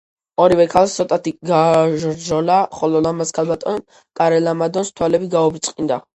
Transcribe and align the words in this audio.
ორივე 0.43 0.63
ქალს 0.69 0.95
ცოტათი 0.99 1.33
გააჟრჟოლა, 1.49 2.57
ხოლო 2.79 3.03
ლამაზ 3.09 3.33
ქალბატონ 3.41 3.79
კარე-ლამადონს 4.23 4.93
თვალები 4.99 5.33
გაუბრწყინდა. 5.39 6.03